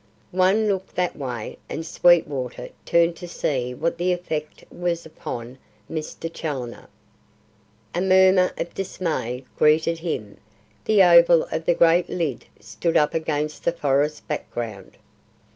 One 0.31 0.67
look 0.67 0.95
that 0.95 1.15
way, 1.15 1.59
and 1.69 1.85
Sweetwater 1.85 2.69
turned 2.85 3.15
to 3.17 3.27
see 3.27 3.75
what 3.75 3.99
the 3.99 4.11
effect 4.11 4.63
was 4.71 5.05
upon 5.05 5.59
Mr. 5.91 6.27
Challoner. 6.33 6.89
A 7.93 8.01
murmur 8.01 8.51
of 8.57 8.73
dismay 8.73 9.43
greeted 9.59 9.99
him. 9.99 10.37
The 10.85 11.03
oval 11.03 11.43
of 11.51 11.65
that 11.65 11.77
great 11.77 12.09
lid 12.09 12.47
stood 12.59 12.97
up 12.97 13.13
against 13.13 13.63
the 13.63 13.73
forest 13.73 14.27
background. 14.27 14.97